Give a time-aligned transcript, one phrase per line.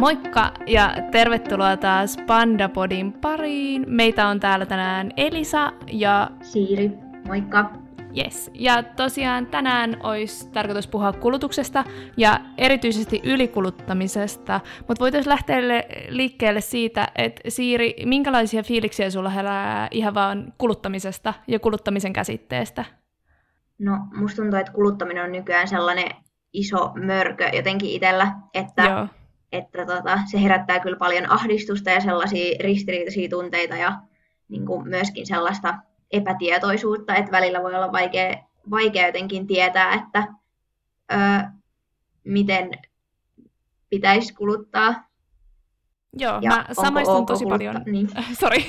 [0.00, 3.84] Moikka ja tervetuloa taas Pandapodin pariin.
[3.88, 6.90] Meitä on täällä tänään Elisa ja Siiri.
[7.26, 7.70] Moikka.
[8.18, 8.50] Yes.
[8.54, 11.84] Ja tosiaan tänään olisi tarkoitus puhua kulutuksesta
[12.16, 15.58] ja erityisesti ylikuluttamisesta, mutta voitaisiin lähteä
[16.08, 22.84] liikkeelle siitä, että Siiri, minkälaisia fiiliksiä sulla herää ihan vaan kuluttamisesta ja kuluttamisen käsitteestä?
[23.78, 26.10] No, musta tuntuu, että kuluttaminen on nykyään sellainen
[26.52, 29.06] iso mörkö jotenkin itsellä, että, Joo.
[29.52, 34.00] Että tota, se herättää kyllä paljon ahdistusta ja sellaisia ristiriitaisia tunteita ja
[34.48, 35.74] niin kuin myöskin sellaista
[36.10, 40.26] epätietoisuutta, että välillä voi olla vaikea, vaikea jotenkin tietää, että
[41.12, 41.16] ö,
[42.24, 42.70] miten
[43.90, 45.10] pitäisi kuluttaa
[46.18, 47.64] Joo, ja mä samaistun tosi kulutta?
[47.64, 47.82] paljon.
[47.86, 48.08] Niin.
[48.40, 48.62] Sorry.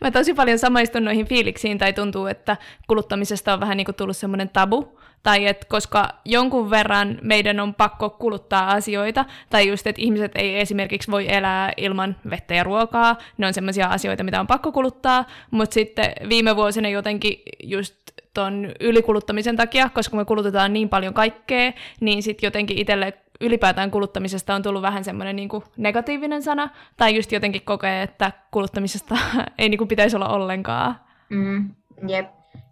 [0.00, 2.56] mä tosi paljon samaistun noihin fiiliksiin, tai tuntuu, että
[2.86, 7.74] kuluttamisesta on vähän niin kuin tullut semmoinen tabu, tai että koska jonkun verran meidän on
[7.74, 13.16] pakko kuluttaa asioita, tai just, että ihmiset ei esimerkiksi voi elää ilman vettä ja ruokaa,
[13.38, 17.94] ne on semmoisia asioita, mitä on pakko kuluttaa, mutta sitten viime vuosina jotenkin just
[18.34, 24.54] ton ylikuluttamisen takia, koska me kulutetaan niin paljon kaikkea, niin sitten jotenkin itselle ylipäätään kuluttamisesta
[24.54, 29.18] on tullut vähän semmoinen niin negatiivinen sana, tai just jotenkin kokee, että kuluttamisesta
[29.58, 31.00] ei niin kuin pitäisi olla ollenkaan.
[31.28, 31.70] Mm,
[32.08, 32.26] jep.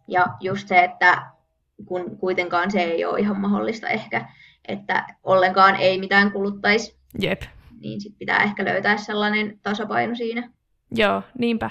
[0.09, 1.23] Ja just se, että
[1.87, 4.29] kun kuitenkaan se ei ole ihan mahdollista ehkä,
[4.69, 6.97] että ollenkaan ei mitään kuluttaisi.
[7.21, 7.43] Jep.
[7.81, 10.51] Niin sitten pitää ehkä löytää sellainen tasapaino siinä.
[10.95, 11.71] Joo, niinpä.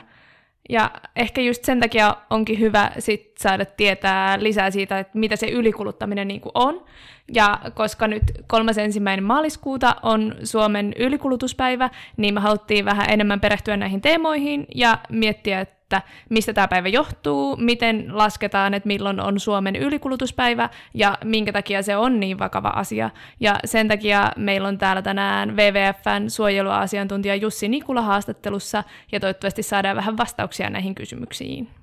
[0.69, 5.47] Ja ehkä just sen takia onkin hyvä sit saada tietää lisää siitä, että mitä se
[5.47, 6.85] ylikuluttaminen niin on.
[7.33, 13.77] Ja koska nyt kolmas ensimmäinen maaliskuuta on Suomen ylikulutuspäivä, niin me haluttiin vähän enemmän perehtyä
[13.77, 19.39] näihin teemoihin ja miettiä, että että mistä tämä päivä johtuu, miten lasketaan, että milloin on
[19.39, 23.09] Suomen ylikulutuspäivä ja minkä takia se on niin vakava asia.
[23.39, 29.95] Ja sen takia meillä on täällä tänään WWFn suojeluasiantuntija Jussi Nikula haastattelussa ja toivottavasti saadaan
[29.95, 31.80] vähän vastauksia näihin kysymyksiin.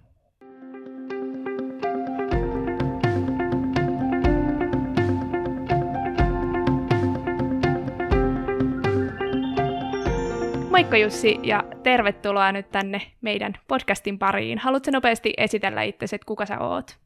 [10.78, 14.58] Moikka Jussi ja tervetuloa nyt tänne meidän podcastin pariin.
[14.58, 16.96] Haluatko nopeasti esitellä itsesi, että kuka sä oot?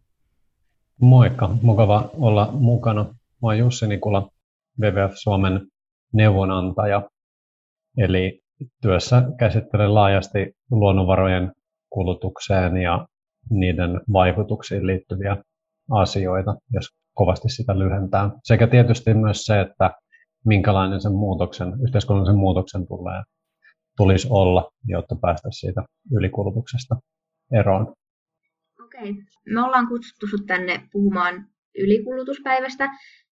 [1.00, 3.02] Moikka, mukava olla mukana.
[3.04, 3.12] Mä
[3.42, 4.28] oon Jussi Nikula,
[4.80, 5.60] WWF Suomen
[6.12, 7.02] neuvonantaja.
[7.98, 8.40] Eli
[8.82, 11.52] työssä käsittelen laajasti luonnonvarojen
[11.90, 13.06] kulutukseen ja
[13.50, 15.36] niiden vaikutuksiin liittyviä
[15.90, 18.30] asioita, jos kovasti sitä lyhentää.
[18.44, 19.90] Sekä tietysti myös se, että
[20.44, 23.22] minkälainen sen muutoksen, yhteiskunnallisen muutoksen tulee
[23.96, 25.82] tulisi olla, jotta päästä siitä
[26.12, 26.96] ylikulutuksesta
[27.52, 27.94] eroon.
[28.84, 29.14] Okei.
[29.46, 31.46] Me ollaan kutsuttu sinut tänne puhumaan
[31.78, 32.88] ylikulutuspäivästä,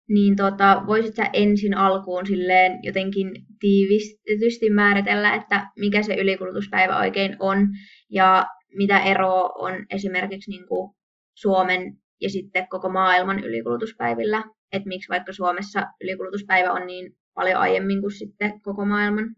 [0.10, 7.36] niin tota, voisit sä ensin alkuun silleen jotenkin tiivistetysti määritellä, että mikä se ylikulutuspäivä oikein
[7.40, 7.68] on
[8.10, 8.46] ja
[8.76, 10.92] mitä eroa on esimerkiksi niin kuin
[11.36, 18.02] Suomen ja sitten koko maailman ylikulutuspäivillä, että miksi vaikka Suomessa ylikulutuspäivä on niin paljon aiemmin
[18.02, 19.36] kuin sitten koko maailman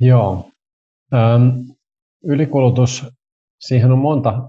[0.00, 0.50] Joo.
[1.14, 1.48] Ähm,
[2.24, 3.06] ylikulutus,
[3.58, 4.48] siihen on monta,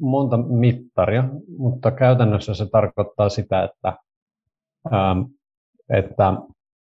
[0.00, 1.24] monta mittaria,
[1.58, 3.98] mutta käytännössä se tarkoittaa sitä, että,
[4.92, 5.20] ähm,
[5.88, 6.32] että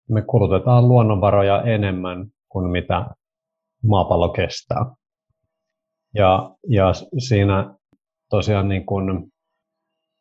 [0.10, 3.06] me kulutetaan luonnonvaroja enemmän kuin mitä
[3.84, 4.86] maapallo kestää.
[6.14, 7.76] Ja, ja siinä
[8.30, 9.32] tosiaan niin kun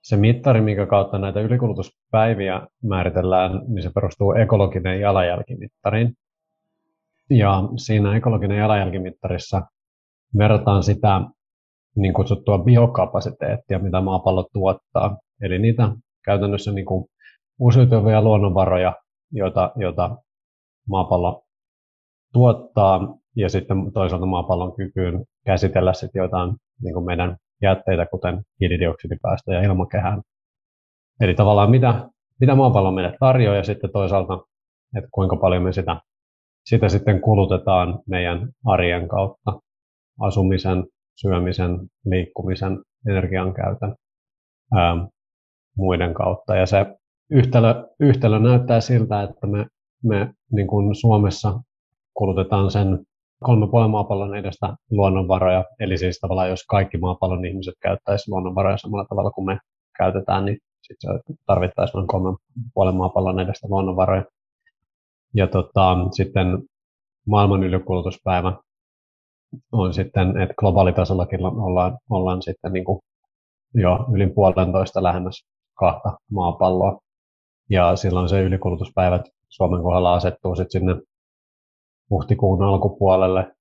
[0.02, 6.14] se mittari, minkä kautta näitä ylikulutuspäiviä määritellään, niin se perustuu ekologinen jalanjälkimittariin.
[7.30, 9.62] Ja siinä ekologinen jalanjälkimittarissa
[10.38, 11.20] verrataan sitä
[11.96, 15.18] niin kutsuttua biokapasiteettia, mitä maapallo tuottaa.
[15.42, 15.88] Eli niitä
[16.24, 17.04] käytännössä niin kuin
[17.58, 18.94] uusiutuvia luonnonvaroja,
[19.32, 20.16] joita, joita
[20.88, 21.42] maapallo
[22.32, 29.62] tuottaa, ja sitten toisaalta maapallon kykyyn käsitellä sitten jotain niin kuin meidän jätteitä, kuten hiilidioksidipäästöjä
[29.62, 30.22] ilmakehään.
[31.20, 32.08] Eli tavallaan mitä,
[32.40, 34.34] mitä maapallo meille tarjoaa, ja sitten toisaalta,
[34.96, 36.00] että kuinka paljon me sitä
[36.64, 39.60] sitä sitten kulutetaan meidän arjen kautta,
[40.20, 40.84] asumisen,
[41.20, 42.78] syömisen, liikkumisen,
[43.08, 43.94] energian käytön
[44.76, 45.06] ää,
[45.76, 46.56] muiden kautta.
[46.56, 46.86] Ja se
[47.30, 49.66] yhtälö, yhtälö näyttää siltä, että me,
[50.04, 51.60] me niin kuin Suomessa
[52.14, 52.98] kulutetaan sen
[53.44, 55.64] kolme puolen maapallon edestä luonnonvaroja.
[55.80, 59.58] Eli siis tavallaan jos kaikki maapallon ihmiset käyttäisivät luonnonvaroja samalla tavalla kuin me
[59.98, 62.36] käytetään, niin sitten tarvittaisiin noin kolmen
[62.74, 64.24] puolen maapallon edestä luonnonvaroja.
[65.34, 66.46] Ja tota, sitten
[67.26, 68.52] maailman ylikulutuspäivä
[69.72, 73.00] on sitten, että globaalitasollakin ollaan, ollaan sitten niin kuin
[73.74, 75.44] jo yli puolentoista lähemmäs
[75.78, 77.00] kahta maapalloa.
[77.70, 81.02] Ja silloin se ylikulutuspäivät Suomen kohdalla asettuu sitten sinne
[82.10, 83.52] huhtikuun alkupuolelle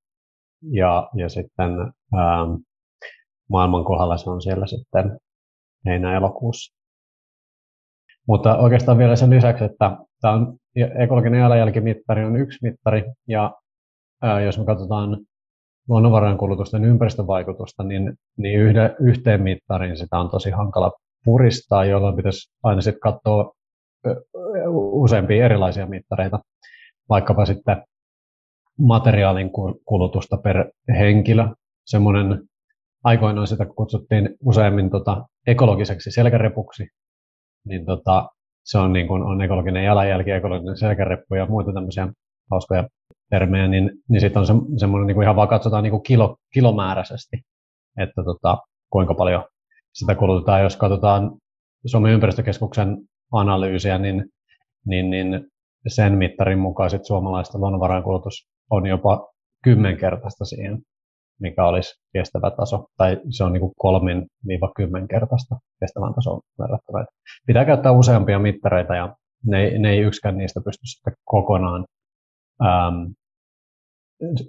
[0.71, 1.71] ja, ja sitten
[2.17, 2.45] ää,
[3.49, 5.19] maailman kohdalla se on siellä sitten
[5.85, 6.75] heinä-elokuussa.
[8.27, 13.53] Mutta oikeastaan vielä sen lisäksi, että tämä on ekologinen jalanjälkimittari on yksi mittari, ja
[14.21, 15.17] ää, jos me katsotaan
[15.89, 20.91] luonnonvarojen kulutusten ympäristövaikutusta, niin, niin yhde, yhteen mittariin sitä on tosi hankala
[21.25, 23.53] puristaa, jolloin pitäisi aina sitten katsoa
[24.73, 26.39] useampia erilaisia mittareita,
[27.09, 27.83] vaikkapa sitten
[28.79, 29.51] materiaalin
[29.85, 31.47] kulutusta per henkilö.
[31.85, 32.41] Semmoinen
[33.03, 36.87] aikoinaan sitä kutsuttiin useimmin tota, ekologiseksi selkärepuksi,
[37.65, 38.29] niin tota,
[38.63, 42.07] se on, niin kuin, on ekologinen jalanjälki, ekologinen selkäreppu ja muita tämmöisiä
[42.51, 42.87] hauskoja
[43.29, 46.37] termejä, niin, niin sitten on se, semmoinen niin kuin ihan vaan katsotaan niin kuin kilo,
[46.53, 47.37] kilomääräisesti,
[47.99, 48.57] että tota,
[48.89, 49.43] kuinka paljon
[49.93, 50.63] sitä kulutetaan.
[50.63, 51.31] Jos katsotaan
[51.85, 52.97] Suomen ympäristökeskuksen
[53.31, 54.25] analyysiä, niin,
[54.85, 55.47] niin, niin
[55.87, 59.27] sen mittarin mukaan sit suomalaisten luonnonvarojen kulutus on jopa
[59.63, 60.79] kymmenkertaista siihen,
[61.39, 64.27] mikä olisi kestävä taso, tai se on niin kolmin
[64.75, 67.05] kymmenkertaista kestävän tason verrattuna.
[67.45, 69.15] Pitää käyttää useampia mittareita ja
[69.45, 71.85] ne, ne ei yksikään niistä pysty sitten kokonaan
[72.61, 73.13] äm,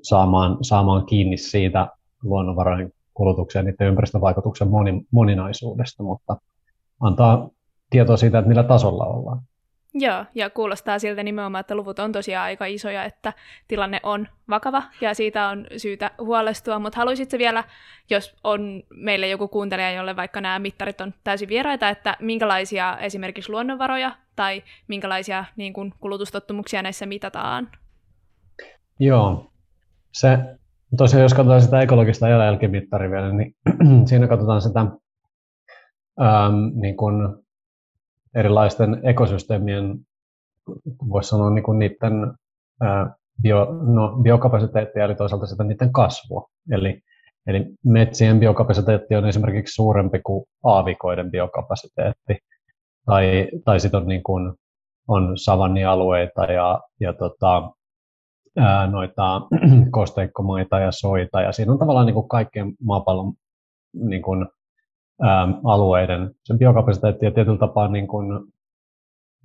[0.02, 1.88] saamaan, saamaan kiinni siitä
[2.22, 6.36] luonnonvarojen kulutuksen ja niiden ympäristövaikutuksen moni, moninaisuudesta, mutta
[7.00, 7.50] antaa
[7.90, 9.42] tietoa siitä, että millä tasolla ollaan.
[9.96, 13.32] Joo, ja kuulostaa siltä nimenomaan, että luvut on tosiaan aika isoja, että
[13.68, 17.64] tilanne on vakava ja siitä on syytä huolestua, mutta haluaisitko vielä,
[18.10, 23.52] jos on meille joku kuuntelija, jolle vaikka nämä mittarit on täysin vieraita, että minkälaisia esimerkiksi
[23.52, 27.68] luonnonvaroja tai minkälaisia niin kuin, kulutustottumuksia näissä mitataan?
[29.00, 29.52] Joo,
[30.12, 30.38] se
[30.96, 33.54] tosiaan jos katsotaan sitä ekologista jalanjälkimittaria vielä, niin
[34.08, 37.43] siinä katsotaan sitä ähm, niin kuin
[38.34, 39.98] erilaisten ekosysteemien,
[41.08, 42.32] voisi sanoa niin kuin niiden
[43.42, 46.48] bio, no, biokapasiteettia, eli toisaalta sitä niiden kasvua.
[46.70, 47.00] Eli,
[47.46, 52.38] eli metsien biokapasiteetti on esimerkiksi suurempi kuin aavikoiden biokapasiteetti.
[53.06, 54.52] Tai, tai sitten on, niin kuin,
[55.08, 57.70] on savannialueita ja, ja tota,
[58.90, 59.40] noita
[59.90, 61.40] kosteikkomaita ja soita.
[61.40, 63.32] Ja siinä on tavallaan niin kuin kaikkien maapallon
[63.94, 64.46] niin kuin,
[65.22, 68.26] Ähm, alueiden sen biokapasiteetti ja tietyllä tapaa niin kuin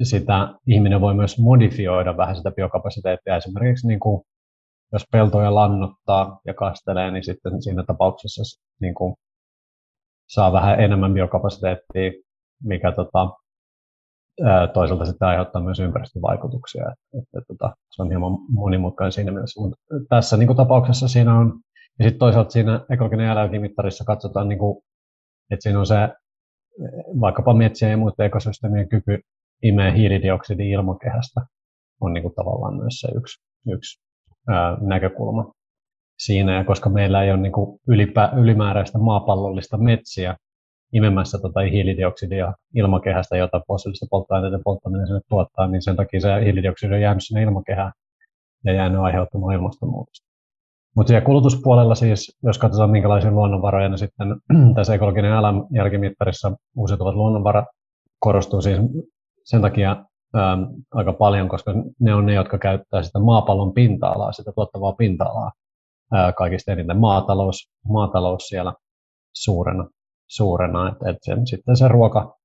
[0.03, 3.37] sitä ihminen voi myös modifioida vähän sitä biokapasiteettia.
[3.37, 4.21] Esimerkiksi niin kuin,
[4.93, 9.15] jos peltoja lannottaa ja kastelee, niin sitten siinä tapauksessa niin kuin,
[10.29, 12.11] saa vähän enemmän biokapasiteettia,
[12.63, 13.29] mikä tota,
[14.73, 16.83] toisaalta sitten aiheuttaa myös ympäristövaikutuksia.
[16.91, 19.61] Että, että, että, se on hieman monimutkainen siinä mielessä.
[19.61, 19.77] Mutta
[20.09, 21.59] tässä niin kuin, tapauksessa siinä on,
[21.99, 24.83] ja sitten toisaalta siinä ekologinen jalanjälkimittarissa katsotaan niin kuin,
[25.51, 25.95] että siinä on se
[27.21, 29.19] vaikkapa metsien ja muiden ekosysteemien kyky
[29.63, 31.41] imee hiilidioksidi ilmakehästä
[32.01, 34.01] on niin kuin tavallaan myös se yksi, yksi
[34.47, 35.53] ää, näkökulma
[36.19, 36.55] siinä.
[36.55, 40.35] Ja koska meillä ei ole niin kuin ylipä, ylimääräistä maapallollista metsiä
[40.93, 46.93] imemässä tota hiilidioksidia ilmakehästä, jota fossiilista polttoaineiden polttaminen sinne tuottaa, niin sen takia se hiilidioksidi
[46.93, 47.91] on jäänyt sinne ilmakehään
[48.65, 50.28] ja jäänyt aiheuttamaan ilmastonmuutosta.
[50.95, 54.27] Mutta siellä kulutuspuolella siis, jos katsotaan minkälaisia luonnonvaroja, niin sitten
[54.75, 55.31] tässä ekologinen
[55.73, 57.65] jälkimittarissa uusiutuvat luonnonvarat
[58.19, 58.79] korostuu siis
[59.43, 60.57] sen takia ää,
[60.91, 65.51] aika paljon, koska ne on ne, jotka käyttää sitä maapallon pinta-alaa, sitä tuottavaa pinta-alaa
[66.13, 66.99] ää, kaikista eniten.
[66.99, 68.73] Maatalous, maatalous siellä
[69.35, 69.87] suurena,
[70.27, 72.35] suurena että et sen, sitten se ruoka,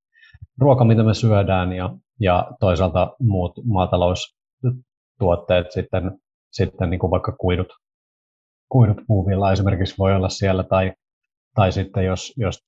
[0.61, 6.19] ruoka, mitä me syödään ja, ja toisaalta muut maataloustuotteet sitten,
[6.53, 7.69] sitten niin kuin vaikka kuidut,
[8.69, 10.93] kuidut puuvilla esimerkiksi voi olla siellä, tai,
[11.55, 12.59] tai sitten jos, jos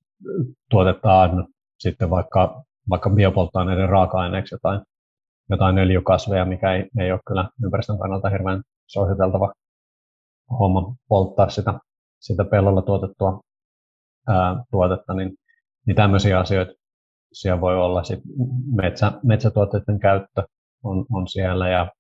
[0.71, 1.47] tuotetaan
[1.79, 4.81] sitten vaikka, vaikka biopolttoaineiden raaka-aineeksi jotain,
[5.51, 9.53] jotain öljykasveja, mikä ei, ei ole kyllä ympäristön kannalta hirveän suositeltava
[10.51, 11.79] homma polttaa sitä,
[12.21, 13.41] sitä pellolla tuotettua
[14.29, 15.37] ää, tuotetta, niin,
[15.87, 16.73] niin tämmöisiä asioita
[17.33, 18.03] siellä voi olla.
[18.03, 18.21] Sit
[18.77, 20.43] metsä, metsätuotteiden käyttö
[20.85, 21.93] on, on siellä ja,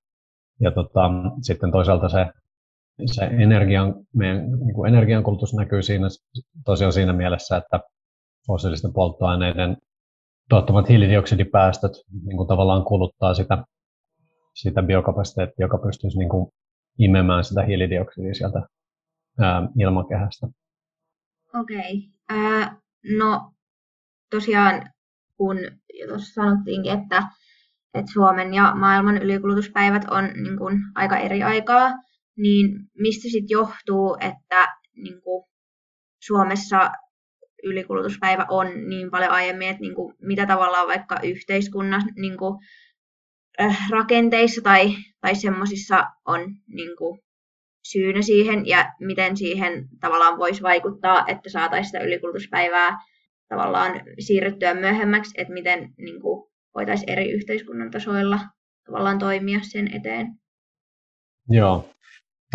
[0.60, 1.10] ja tota,
[1.42, 2.26] sitten toisaalta se
[3.06, 6.06] se energian, meidän niin kuin energiankulutus näkyy siinä
[6.64, 7.80] tosiaan siinä mielessä, että
[8.46, 9.76] fossiilisten polttoaineiden
[10.48, 11.92] tuottamat hiilidioksidipäästöt
[12.26, 13.64] niin kuin tavallaan kuluttaa sitä,
[14.54, 16.52] sitä biokapasiteettia, joka pystyisi niin kuin
[16.98, 18.62] imemään sitä hiilidioksidia sieltä
[19.40, 20.46] ää, ilmakehästä.
[21.60, 22.10] Okei.
[22.30, 22.76] Okay.
[23.18, 23.52] no
[24.30, 24.90] tosiaan,
[25.36, 25.56] kun
[26.08, 27.22] tuossa sanottiinkin, että,
[27.94, 31.90] että Suomen ja maailman ylikulutuspäivät on niin kuin aika eri aikaa,
[32.36, 34.66] niin mistä sitten johtuu, että
[34.96, 35.44] niin kuin
[36.22, 36.90] Suomessa
[37.62, 42.58] ylikulutuspäivä on niin paljon aiemmin, että niin kuin, mitä tavallaan vaikka yhteiskunnassa niin kuin,
[43.60, 47.20] äh, rakenteissa tai, tai semmoisissa on niin kuin,
[47.92, 52.98] syynä siihen ja miten siihen tavallaan voisi vaikuttaa, että saataisiin sitä ylikulutuspäivää
[53.48, 58.40] tavallaan siirrettyä myöhemmäksi, että miten niin kuin, voitaisiin eri yhteiskunnan tasoilla
[58.86, 60.26] tavallaan toimia sen eteen.
[61.48, 61.88] Joo,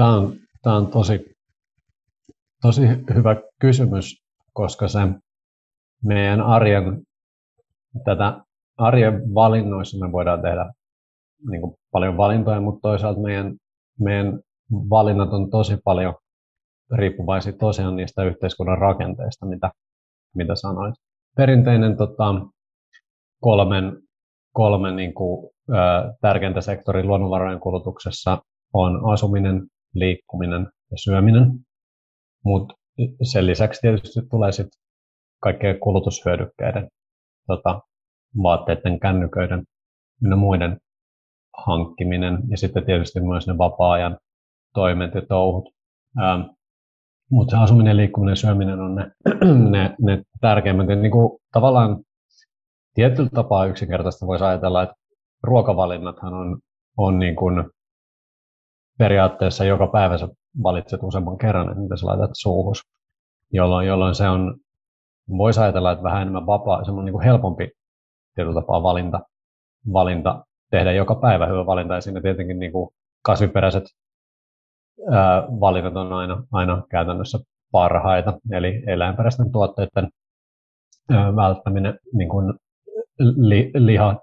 [0.01, 1.35] tämä on, tämä on tosi,
[2.61, 4.99] tosi hyvä kysymys, koska se
[6.03, 7.01] meidän arjen,
[8.05, 8.41] tätä
[8.77, 10.71] arjen valinnoissa me voidaan tehdä
[11.49, 13.55] niin kuin paljon valintoja, mutta toisaalta meidän,
[13.99, 14.39] meidän
[14.71, 16.15] valinnat on tosi paljon
[16.95, 19.71] riippuvaisia tosiaan niistä yhteiskunnan rakenteista, mitä,
[20.35, 20.95] mitä sanoit.
[21.35, 22.35] Perinteinen tota,
[23.41, 23.97] kolmen,
[24.53, 28.37] kolmen niin kuin, ä, tärkeintä sektorin luonnonvarojen kulutuksessa
[28.73, 31.51] on asuminen, liikkuminen ja syöminen.
[32.45, 32.73] Mutta
[33.23, 34.81] sen lisäksi tietysti tulee sitten
[35.41, 36.89] kaikkien kulutushyödykkeiden,
[37.47, 37.81] tota,
[38.43, 39.63] vaatteiden, kännyköiden
[40.29, 40.77] ja muiden
[41.57, 44.17] hankkiminen ja sitten tietysti myös ne vapaa-ajan
[44.73, 45.69] toimet ja touhut.
[46.23, 46.41] Ähm,
[47.31, 49.11] mutta asuminen, liikkuminen ja syöminen on ne,
[49.71, 50.89] ne, ne tärkeimmät.
[50.89, 52.03] Ja niin kuin, tavallaan
[52.93, 54.95] tietyllä tapaa yksinkertaisesti voisi ajatella, että
[55.43, 56.59] ruokavalinnathan on,
[56.97, 57.35] on niin
[59.01, 60.27] periaatteessa joka päivä sä
[60.63, 62.81] valitset useamman kerran, että mitä sä laitat suuhus,
[63.53, 64.57] jolloin, jolloin se on,
[65.37, 67.71] voisi ajatella, että vähän enemmän vapaa, semmoinen niin kuin helpompi
[68.35, 69.19] tietyllä tapaa valinta,
[69.93, 71.93] valinta tehdä joka päivä hyvä valinta.
[71.93, 72.89] Ja siinä tietenkin niin kuin
[73.21, 73.83] kasviperäiset
[75.11, 77.39] ää, valinnat on aina, aina käytännössä
[77.71, 80.09] parhaita, eli eläinperäisten tuotteiden
[81.09, 82.53] ää, välttäminen, niin kuin
[83.19, 84.19] li, liha,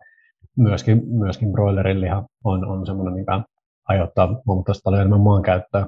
[0.57, 3.41] myöskin, myöskin broilerin liha on, on semmoinen, mikä
[3.89, 5.87] aiheuttaa huomattavasti paljon enemmän maankäyttöä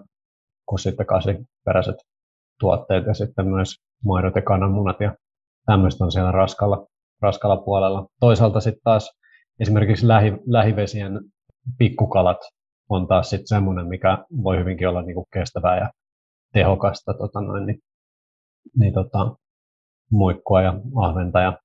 [0.66, 1.96] kuin sitten kasviperäiset
[2.60, 5.14] tuotteet ja sitten myös maidot ja kananmunat ja
[5.66, 6.86] tämmöistä on siellä raskalla,
[7.22, 8.06] raskalla puolella.
[8.20, 9.10] Toisaalta sitten taas
[9.60, 11.20] esimerkiksi lähi, lähivesien
[11.78, 12.38] pikkukalat
[12.88, 15.90] on taas sitten semmoinen, mikä voi hyvinkin olla niinku kestävää ja
[16.52, 17.78] tehokasta tota noin, niin,
[18.78, 19.36] niin tota,
[20.10, 21.58] muikkua ja ahventa ja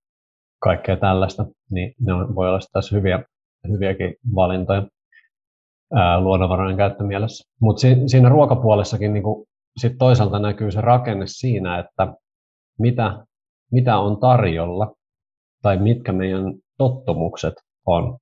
[0.59, 3.23] kaikkea tällaista, niin ne on, voi olla tässä hyviä,
[3.71, 4.87] hyviäkin valintoja
[6.19, 7.51] luonnonvarojen käyttömielessä.
[7.61, 9.47] Mutta si, siinä ruokapuolessakin niinku,
[9.77, 12.13] sit toisaalta näkyy se rakenne siinä, että
[12.79, 13.25] mitä,
[13.71, 14.93] mitä on tarjolla
[15.61, 17.53] tai mitkä meidän tottumukset
[17.85, 18.17] on.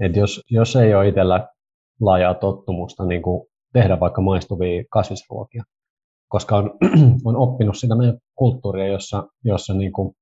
[0.00, 1.48] Et jos, jos ei ole itsellä
[2.00, 5.62] laajaa tottumusta niin kuin tehdä vaikka maistuvia kasvisruokia,
[6.28, 6.70] koska on,
[7.24, 10.14] on oppinut sitä meidän kulttuuria, jossa, jossa niin kuin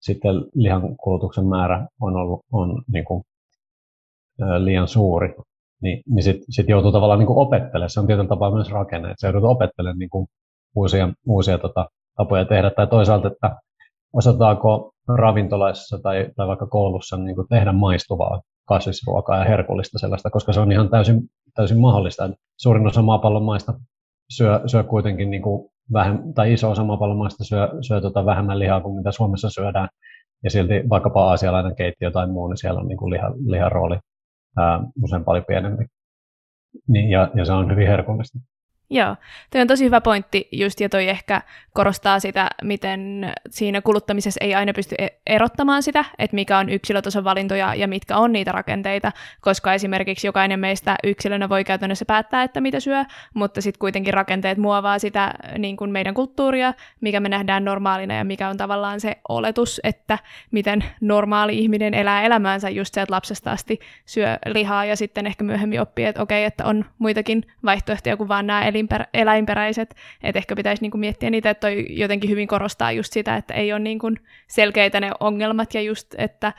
[0.00, 3.22] sitten lihan kulutuksen määrä on ollut on niin kuin,
[4.58, 5.34] liian suuri,
[5.82, 7.90] niin, niin sitten sit joutuu tavallaan niin opettelemaan.
[7.90, 10.26] Se on tietyllä tapaa myös rakenne, että se joutuu opettelemaan niin kuin
[10.76, 12.70] uusia, uusia tota, tapoja tehdä.
[12.70, 13.56] Tai toisaalta, että
[14.12, 20.52] osataanko ravintolaissa tai, tai vaikka koulussa niin kuin tehdä maistuvaa kasvisruokaa ja herkullista sellaista, koska
[20.52, 21.20] se on ihan täysin,
[21.54, 22.30] täysin mahdollista.
[22.56, 23.72] Suurin osa maapallon maista
[24.30, 28.58] syö, syö kuitenkin niin kuin vähem, tai iso osa maapallon maista syö, syö tota vähemmän
[28.58, 29.88] lihaa kuin mitä Suomessa syödään.
[30.44, 33.96] Ja silti vaikkapa aasialainen keittiö tai muu, niin siellä on niin kuin liha, lihan rooli
[34.56, 35.84] ää, usein paljon pienempi.
[36.88, 38.38] Niin, ja, ja se on hyvin herkullista.
[38.92, 39.16] Joo,
[39.50, 41.42] toi on tosi hyvä pointti just, ja toi ehkä
[41.72, 47.24] korostaa sitä, miten siinä kuluttamisessa ei aina pysty e- erottamaan sitä, että mikä on yksilötason
[47.24, 52.60] valintoja ja mitkä on niitä rakenteita, koska esimerkiksi jokainen meistä yksilönä voi käytännössä päättää, että
[52.60, 53.04] mitä syö,
[53.34, 58.24] mutta sitten kuitenkin rakenteet muovaa sitä niin kuin meidän kulttuuria, mikä me nähdään normaalina ja
[58.24, 60.18] mikä on tavallaan se oletus, että
[60.50, 65.44] miten normaali ihminen elää elämäänsä just se, että lapsesta asti syö lihaa ja sitten ehkä
[65.44, 70.56] myöhemmin oppii, että okei, että on muitakin vaihtoehtoja kuin vaan nämä elinperä, eläinperäiset, että ehkä
[70.56, 74.10] pitäisi niinku miettiä niitä, että toi jotenkin hyvin korostaa just sitä, että ei ole niinku
[74.48, 76.52] selkeitä ne ongelmat ja just, että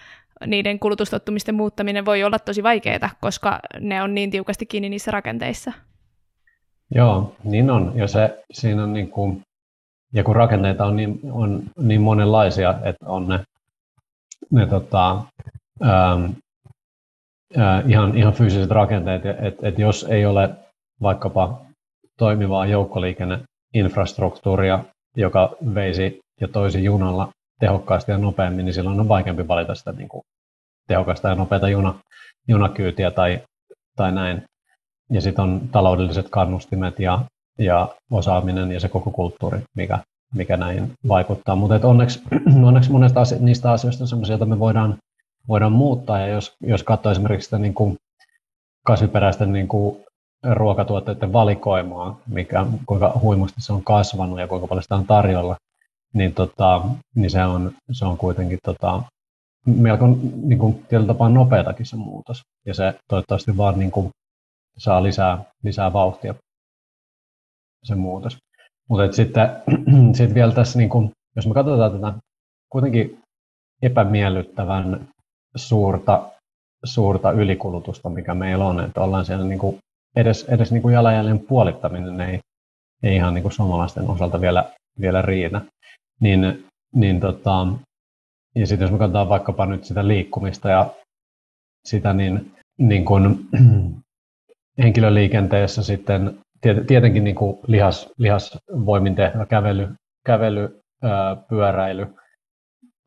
[0.46, 5.72] niiden kulutustottumisten muuttaminen voi olla tosi vaikeaa, koska ne on niin tiukasti kiinni niissä rakenteissa.
[6.96, 7.92] Joo, niin on.
[7.96, 9.42] Ja se, siinä on niin kuin,
[10.14, 13.40] ja kun rakenteita on niin, on niin monenlaisia, että on ne,
[14.52, 15.24] ne tota,
[15.86, 16.26] ähm,
[17.58, 20.50] äh, ihan, ihan fyysiset rakenteet, että et jos ei ole
[21.02, 21.62] vaikkapa
[22.22, 24.84] toimivaa joukkoliikenneinfrastruktuuria,
[25.18, 30.10] joka veisi ja toisi junalla tehokkaasti ja nopeammin, niin silloin on vaikeampi valita sitä niin
[30.10, 30.22] kuin
[30.88, 31.94] tehokasta ja nopeata juna,
[32.48, 33.42] junakyytiä tai,
[33.96, 34.44] tai näin.
[35.10, 37.22] Ja sitten on taloudelliset kannustimet ja,
[37.60, 40.00] ja osaaminen ja se koko kulttuuri, mikä,
[40.36, 41.56] mikä näihin vaikuttaa.
[41.56, 42.22] Mutta onneksi,
[42.68, 44.98] onneksi monesta asio- niistä asioista on sellaisia, joita me voidaan,
[45.48, 46.20] voidaan muuttaa.
[46.20, 47.96] Ja jos, jos katsoo esimerkiksi sitä niin kuin
[48.86, 50.04] kasviperäisten niin kuin
[50.44, 55.56] ruokatuotteiden valikoimaa, mikä, kuinka huimasti se on kasvanut ja kuinka paljon sitä on tarjolla,
[56.14, 56.82] niin, tota,
[57.16, 59.04] niin se, on, se on kuitenkin tota,
[59.66, 60.08] melko
[60.44, 62.42] niin kuin, tietyllä tapaa nopeatakin se muutos.
[62.66, 64.10] Ja se toivottavasti vaan niin kuin,
[64.78, 66.36] saa lisää, lisää vauhtia
[67.84, 68.38] se muutos.
[68.90, 69.50] Mutta sitten
[70.18, 72.14] sit vielä tässä, niin kuin, jos me katsotaan tätä
[72.70, 73.20] kuitenkin
[73.82, 75.08] epämiellyttävän
[75.56, 76.30] suurta,
[76.84, 79.78] suurta ylikulutusta, mikä meillä on, että ollaan siellä niin kuin,
[80.16, 82.40] edes, edes niin kuin jalanjäljen puolittaminen ei,
[83.04, 85.62] ei ihan niin kuin suomalaisten osalta vielä, vielä riitä.
[86.20, 86.66] Niin,
[86.96, 87.68] niin tota,
[88.56, 90.94] ja sitten jos me katsotaan vaikkapa nyt sitä liikkumista ja
[91.86, 93.40] sitä, niin, niin kuin,
[94.84, 96.40] henkilöliikenteessä sitten
[96.88, 99.90] tietenkin niin kuin lihas, lihasvoimin tehtävä kävely,
[100.26, 102.08] kävely ää, pyöräily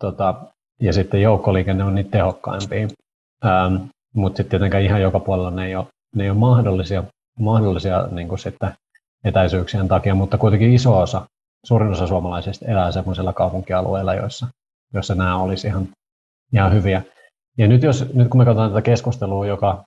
[0.00, 0.34] tota,
[0.80, 2.88] ja sitten joukkoliikenne on niitä tehokkaimpia.
[3.44, 3.76] Ähm,
[4.14, 7.04] mutta sitten tietenkään ihan joka puolella ne ei ole, ne ei ole mahdollisia,
[7.38, 8.75] mahdollisia niin kuin sitten
[9.25, 11.26] etäisyyksien takia, mutta kuitenkin iso osa,
[11.66, 14.47] suurin osa suomalaisista elää sellaisilla kaupunkialueilla, joissa,
[14.94, 15.88] joissa nämä olisi ihan,
[16.52, 17.02] ihan hyviä.
[17.59, 19.85] Ja nyt, jos, nyt kun me katsotaan tätä keskustelua, joka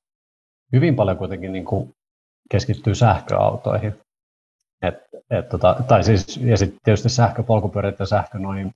[0.73, 1.91] hyvin paljon kuitenkin niin kuin
[2.51, 3.95] keskittyy sähköautoihin,
[4.81, 4.95] et,
[5.29, 8.71] et, tota, tai siis, ja sitten tietysti sähköpolkupyörät ja sähkö noin,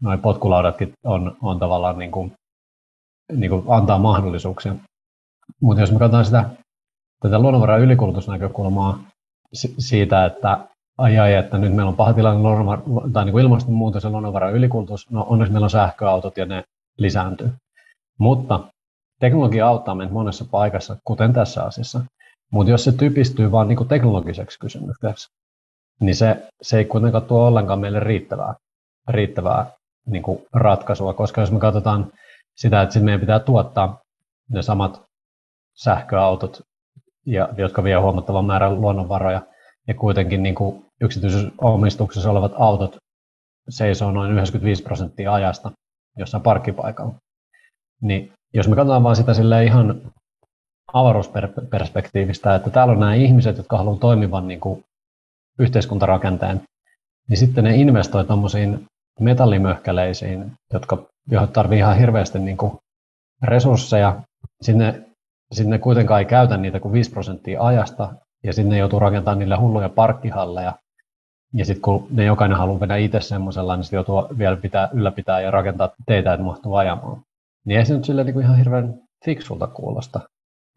[0.00, 2.32] noin potkulaudatkin on, on tavallaan niin kuin,
[3.32, 4.74] niin kuin antaa mahdollisuuksia.
[5.60, 6.50] Mutta jos me katsotaan sitä
[7.22, 8.98] tätä luonnonvaran ylikulutusnäkökulmaa
[9.78, 10.58] siitä, että
[10.98, 12.42] ai ai, että nyt meillä on paha tilanne
[13.12, 16.64] tai niin kuin ilmastonmuutos ja luonnonvaran ylikulutus, no onneksi meillä on sähköautot ja ne
[16.98, 17.52] lisääntyy.
[18.18, 18.60] Mutta
[19.20, 22.04] teknologia auttaa meitä monessa paikassa, kuten tässä asiassa.
[22.52, 25.28] Mutta jos se typistyy vain niin teknologiseksi kysymykseksi,
[26.00, 28.54] niin se, se ei kuitenkaan tuo ollenkaan meille riittävää,
[29.08, 29.66] riittävää
[30.06, 32.12] niin kuin ratkaisua, koska jos me katsotaan
[32.56, 34.00] sitä, että meidän pitää tuottaa
[34.50, 35.02] ne samat
[35.74, 36.60] sähköautot,
[37.26, 39.42] ja, jotka vie huomattavan määrän luonnonvaroja,
[39.88, 42.96] ja kuitenkin niin kuin yksityisessä omistuksessa olevat autot
[43.68, 45.70] seisoo noin 95 prosenttia ajasta
[46.18, 47.14] jossain parkkipaikalla.
[48.02, 50.12] Niin jos me katsotaan vain sitä sille ihan
[50.92, 54.84] avaruusperspektiivistä, että täällä on nämä ihmiset, jotka haluaa toimivan niin kuin
[55.58, 56.62] yhteiskuntarakenteen,
[57.28, 58.86] niin sitten ne investoi tuommoisiin
[59.20, 60.98] metallimöhkäleisiin, jotka,
[61.30, 62.72] joihin tarvii ihan hirveästi niin kuin
[63.42, 64.20] resursseja.
[65.52, 69.56] Sinne, sinne kuitenkaan ei käytä niitä kuin 5 prosenttia ajasta, ja sinne joutuu rakentamaan niille
[69.56, 70.72] hulluja parkkihalleja.
[71.54, 75.40] Ja sitten kun ne jokainen haluaa mennä itse semmoisella, niin sitten joutuu vielä pitää, ylläpitää
[75.40, 77.22] ja rakentaa teitä, että mahtuu ajamaan.
[77.64, 80.20] Niin ei se nyt sille niin ihan hirveän fiksulta kuulosta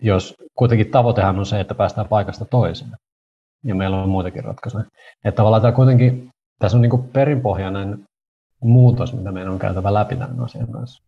[0.02, 2.92] jos kuitenkin tavoitehan on se, että päästään paikasta toiseen.
[3.64, 4.84] Ja meillä on muitakin ratkaisuja.
[5.24, 8.04] Että tavallaan tämä kuitenkin, tässä on niin perinpohjainen
[8.62, 11.04] muutos, mitä meidän on käytävä läpi tämän asian kanssa.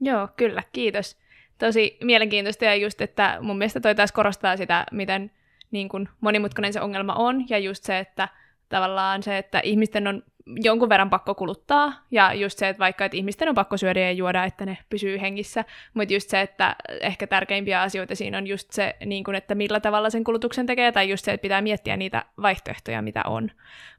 [0.00, 1.16] Joo, kyllä, kiitos.
[1.58, 5.30] Tosi mielenkiintoista ja just, että mun mielestä toi taas korostaa sitä, miten
[5.70, 8.28] niin kuin monimutkainen se ongelma on ja just se, että
[8.68, 13.16] tavallaan se, että ihmisten on jonkun verran pakko kuluttaa, ja just se, että vaikka että
[13.16, 15.64] ihmisten on pakko syödä ja juoda, että ne pysyy hengissä,
[15.94, 19.80] mutta just se, että ehkä tärkeimpiä asioita siinä on just se, niin kuin, että millä
[19.80, 23.50] tavalla sen kulutuksen tekee, tai just se, että pitää miettiä niitä vaihtoehtoja, mitä on.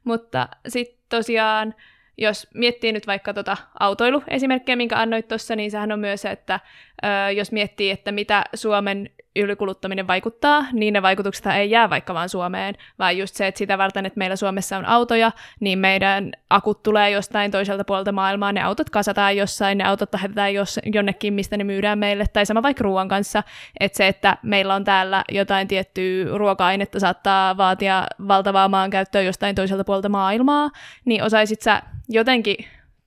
[0.04, 1.74] Mutta sitten tosiaan,
[2.18, 6.60] jos miettii nyt vaikka tota autoiluesimerkkiä, minkä annoit tuossa, niin sehän on myös että
[7.04, 12.28] ö, jos miettii, että mitä Suomen ylikuluttaminen vaikuttaa, niin ne vaikutukset ei jää vaikka vaan
[12.28, 16.82] Suomeen, vaan just se, että sitä varten, että meillä Suomessa on autoja, niin meidän akut
[16.82, 21.56] tulee jostain toiselta puolelta maailmaa, ne autot kasataan jossain, ne autot lähetetään jos, jonnekin, mistä
[21.56, 23.42] ne myydään meille, tai sama vaikka ruoan kanssa,
[23.80, 29.84] että se, että meillä on täällä jotain tiettyä ruoka-ainetta saattaa vaatia valtavaa maankäyttöä jostain toiselta
[29.84, 30.70] puolelta maailmaa,
[31.04, 32.56] niin osaisit sä jotenkin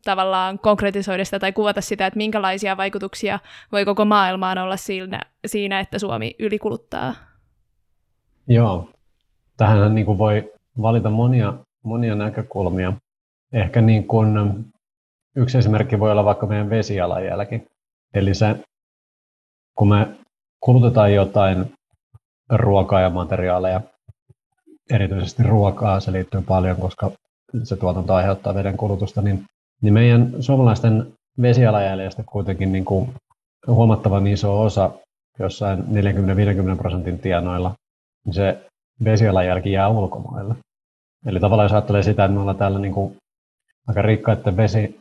[0.04, 3.40] tavallaan konkretisoida sitä tai kuvata sitä, että minkälaisia vaikutuksia
[3.72, 7.14] voi koko maailmaan olla siinä, siinä että Suomi ylikuluttaa?
[8.48, 8.90] Joo,
[9.58, 12.94] tähän niin kuin voi valita monia, monia näkökulmia.
[13.54, 14.28] Ehkä niin kuin
[15.36, 17.64] yksi esimerkki voi olla vaikka meidän vesijalanjälki.
[18.14, 18.56] Eli se,
[19.76, 20.08] kun me
[20.60, 21.74] kulutetaan jotain
[22.50, 23.82] ruokaa ja materiaaleja,
[24.90, 27.12] erityisesti ruokaa, se liittyy paljon, koska
[27.64, 29.46] se tuotanto aiheuttaa veden kulutusta, niin
[29.82, 33.14] niin meidän suomalaisten vesialajäljestä kuitenkin niin kuin
[33.68, 34.92] huomattavan iso osa
[35.40, 37.76] jossain 40-50 prosentin tienoilla,
[38.26, 38.70] niin se
[39.04, 40.56] vesialajälki jää ulkomaille.
[41.26, 43.18] Eli tavallaan jos ajattelee sitä, että me ollaan täällä niin kuin
[43.88, 45.00] aika rikkaiden vesi,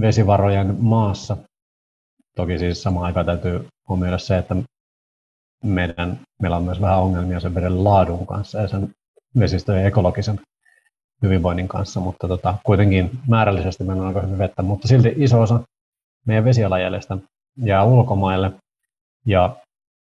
[0.00, 1.36] vesivarojen maassa,
[2.36, 4.56] toki siis samaan aikaan täytyy huomioida se, että
[5.64, 8.90] meidän, meillä on myös vähän ongelmia sen veden laadun kanssa ja sen
[9.38, 10.40] vesistöjen ekologisen
[11.24, 15.60] hyvinvoinnin kanssa, mutta tota, kuitenkin määrällisesti meillä on aika hyvin vettä, mutta silti iso osa
[16.26, 17.18] meidän vesialajäljestä
[17.56, 18.52] jää ulkomaille
[19.26, 19.56] ja,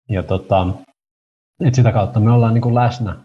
[0.08, 0.66] ja tota,
[1.64, 3.16] et sitä kautta me ollaan niin kuin läsnä,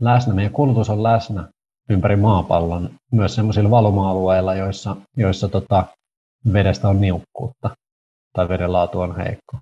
[0.00, 1.48] läsnä, meidän kulutus on läsnä
[1.90, 5.84] ympäri maapallon, myös sellaisilla valuma-alueilla, joissa, joissa tota,
[6.52, 7.70] vedestä on niukkuutta.
[8.32, 9.58] tai veden laatu on heikko.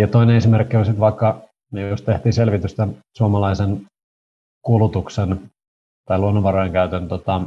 [0.00, 3.86] Ja toinen esimerkki on sitten vaikka, me just tehtiin selvitystä suomalaisen
[4.62, 5.50] kulutuksen
[6.10, 7.40] tai luonnonvarojen käytön tota,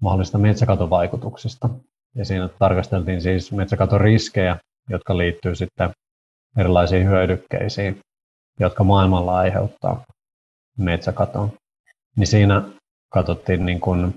[0.00, 1.68] mahdollista metsäkatovaikutuksista.
[2.14, 4.56] Ja siinä tarkasteltiin siis metsäkaton riskejä,
[4.90, 5.90] jotka liittyy sitten
[6.58, 8.00] erilaisiin hyödykkeisiin,
[8.60, 10.04] jotka maailmalla aiheuttaa
[10.78, 11.52] metsäkatoon.
[12.16, 12.62] Niin siinä
[13.12, 14.14] katsottiin niin kuin,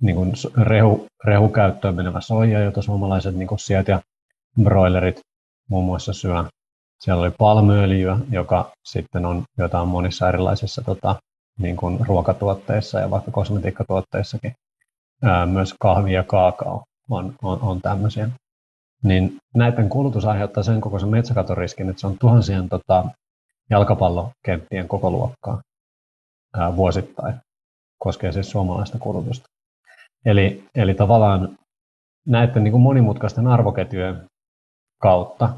[0.00, 4.00] niin kuin rehu, rehukäyttöön menevä soija, jota suomalaiset niin kuin ja
[4.62, 5.20] broilerit
[5.70, 6.44] muun muassa syö.
[7.00, 11.16] Siellä oli palmuöljyä, joka sitten on jotain monissa erilaisissa tota,
[11.58, 14.52] niin kuin ruokatuotteissa ja vaikka kosmetiikkatuotteissakin.
[15.22, 18.28] Ää, myös kahvi ja kaakao on, on, on tämmöisiä.
[19.02, 23.04] Niin näiden kulutus aiheuttaa sen kokoisen metsäkatoriskin, että se on tuhansien tota,
[23.70, 25.62] jalkapallokenttien koko luokkaa
[26.56, 27.34] ää, vuosittain.
[27.98, 29.46] Koskee siis suomalaista kulutusta.
[30.24, 31.58] Eli, eli tavallaan
[32.26, 34.22] näiden niin kuin monimutkaisten arvoketjujen
[35.02, 35.54] kautta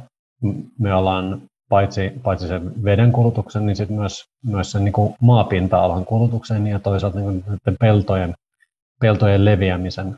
[0.78, 6.04] me ollaan paitsi, paitsi sen veden kulutuksen, niin sitten myös, myös sen niin kuin maapinta-alan
[6.04, 8.34] kulutuksen ja toisaalta niin kuin peltojen,
[9.00, 10.16] peltojen leviämisen.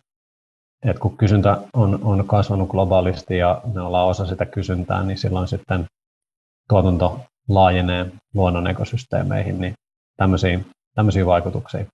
[0.85, 5.49] Et kun kysyntä on, on kasvanut globaalisti ja me ollaan osa sitä kysyntää, niin silloin
[5.49, 5.87] sitten
[6.69, 9.75] tuotanto laajenee luonnon ekosysteemeihin, niin
[10.17, 10.61] tämmöisiä,
[10.95, 11.85] tämmöisiä vaikutuksia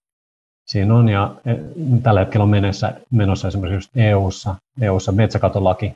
[0.67, 1.09] siinä on.
[1.09, 1.55] Ja e,
[2.03, 5.93] tällä hetkellä on menossa, menossa esimerkiksi EU-ssa, EU-ssa metsäkatolaki,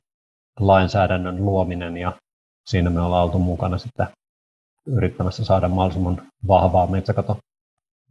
[0.60, 2.12] lainsäädännön luominen ja
[2.66, 4.06] siinä me ollaan oltu mukana sitten
[4.86, 7.38] yrittämässä saada mahdollisimman vahvaa metsäkato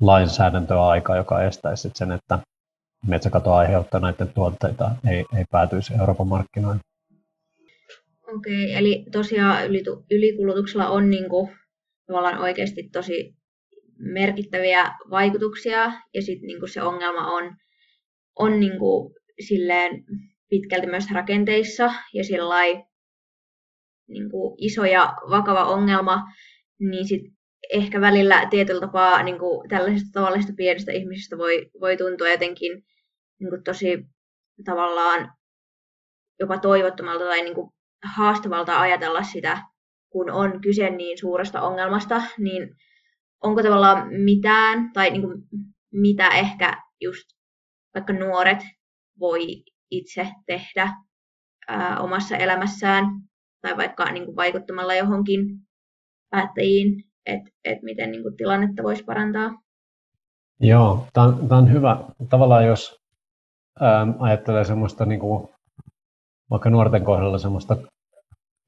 [0.01, 2.39] lainsäädäntöä aikaa, joka estäisi sen, että
[3.07, 6.81] metsäkato aiheuttaa näiden tuotteita ei, ei päätyisi Euroopan markkinoille.
[8.35, 9.65] Okei, eli tosiaan
[10.11, 11.51] ylikulutuksella on niin kuin,
[12.07, 13.35] tavallaan oikeasti tosi
[13.97, 17.55] merkittäviä vaikutuksia ja sitten niin se ongelma on,
[18.39, 19.13] on niin kuin,
[19.47, 20.03] silleen
[20.49, 22.49] pitkälti myös rakenteissa ja sillä
[24.07, 26.23] niin kuin iso ja vakava ongelma,
[26.79, 27.21] niin sit
[27.73, 32.83] ehkä välillä tietyllä tapaa niin kuin tällaisista tavallisista pienistä ihmisistä voi, voi tuntua jotenkin
[33.39, 34.05] niin kuin tosi
[34.65, 35.33] tavallaan
[36.39, 37.69] jopa toivottomalta tai niin kuin
[38.15, 39.61] haastavalta ajatella sitä,
[40.09, 42.75] kun on kyse niin suuresta ongelmasta, niin
[43.43, 45.43] onko tavallaan mitään, tai niin kuin,
[45.91, 47.25] mitä ehkä just
[47.95, 48.59] vaikka nuoret
[49.19, 50.93] voi itse tehdä
[51.67, 53.05] ää, omassa elämässään
[53.65, 55.39] tai vaikka niin kuin vaikuttamalla johonkin
[56.29, 59.51] päättäjiin, että et miten niin kuin tilannetta voisi parantaa.
[60.59, 61.97] Joo, tämä on, hyvä.
[62.29, 62.99] Tavallaan jos
[63.79, 65.49] ää, ajattelee semmoista, niin kuin,
[66.49, 67.77] vaikka nuorten kohdalla semmoista,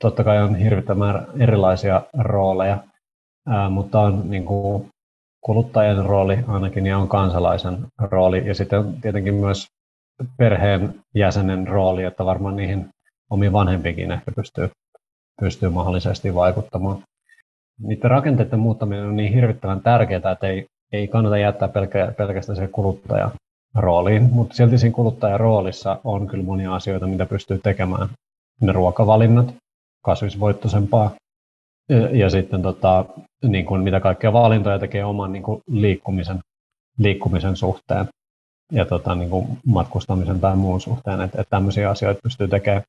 [0.02, 2.84] totta kai on hirvittävän määrä erilaisia rooleja,
[3.48, 4.90] ää, mutta on niin kuin,
[5.42, 9.68] kuluttajan rooli ainakin ja on kansalaisen rooli ja sitten tietenkin myös
[10.38, 12.90] perheen jäsenen rooli, että varmaan niihin
[13.30, 14.70] omiin vanhempiinkin ehkä pystyy
[15.42, 17.04] pystyy mahdollisesti vaikuttamaan.
[17.80, 22.68] Niiden rakenteiden muuttaminen on niin hirvittävän tärkeää, että ei, ei kannata jättää pelkä, pelkästään se
[22.68, 23.32] kuluttaja
[23.76, 28.10] rooliin, mutta silti siinä kuluttajan roolissa on kyllä monia asioita, mitä pystyy tekemään.
[28.62, 29.54] Ne ruokavalinnat,
[30.04, 31.12] kasvisvoittoisempaa,
[31.90, 33.06] ja, ja sitten tota,
[33.44, 36.40] niin kuin mitä kaikkea valintoja tekee oman niin kuin liikkumisen,
[36.98, 38.08] liikkumisen suhteen
[38.72, 42.84] ja tota, niin kuin matkustamisen tai muun suhteen, että, että tämmöisiä asioita pystyy tekemään.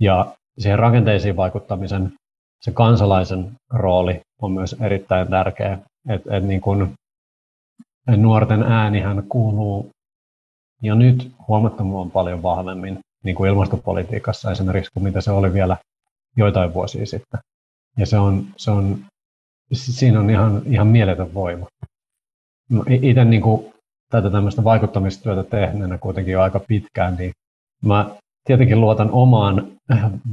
[0.00, 0.26] Ja
[0.58, 2.12] siihen rakenteisiin vaikuttamisen
[2.60, 5.78] se kansalaisen rooli on myös erittäin tärkeä.
[6.08, 6.92] Et, et niin kun,
[8.16, 9.90] nuorten äänihän kuuluu
[10.82, 15.76] jo nyt huomattavan paljon vahvemmin niin kuin ilmastopolitiikassa esimerkiksi kuin mitä se oli vielä
[16.36, 17.40] joitain vuosia sitten.
[17.96, 18.98] Ja se on, se on,
[19.72, 21.66] siinä on ihan, ihan mieletön voima.
[22.70, 23.42] No, itse niin
[24.10, 27.32] tätä tämmöistä vaikuttamistyötä tehneenä kuitenkin jo aika pitkään, niin
[27.84, 28.10] mä
[28.44, 29.77] tietenkin luotan omaan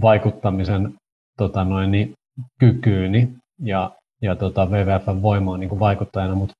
[0.01, 0.93] vaikuttamisen
[1.37, 2.13] tota noin, niin,
[2.59, 3.91] kykyyni ja,
[4.21, 6.53] ja tota WWFn voimaan niin vaikuttajana, mutta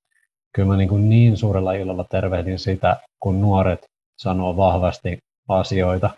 [0.56, 3.86] kyllä mä niin, kuin niin suurella ilolla tervehdin sitä, kun nuoret
[4.18, 6.10] sanoo vahvasti asioita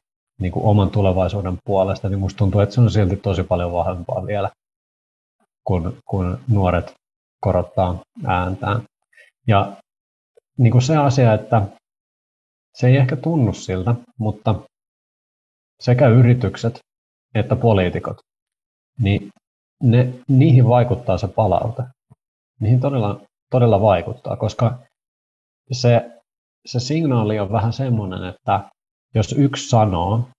[0.41, 4.25] niin kuin oman tulevaisuuden puolesta, niin musta tuntuu, että se on silti tosi paljon vahvempaa
[4.25, 4.49] vielä,
[5.63, 6.93] kun, kun nuoret
[7.41, 8.81] korottaa ääntään.
[9.47, 9.71] Ja
[10.57, 11.61] niin kuin se asia, että
[12.75, 14.55] se ei ehkä tunnu siltä, mutta
[15.79, 16.79] sekä yritykset
[17.35, 18.17] että poliitikot,
[18.99, 19.29] niin
[19.83, 21.83] ne, niihin vaikuttaa se palaute.
[22.59, 24.79] Niihin todella, todella vaikuttaa, koska
[25.71, 26.11] se,
[26.65, 28.69] se signaali on vähän semmoinen, että
[29.15, 30.29] jos yksi sanoo,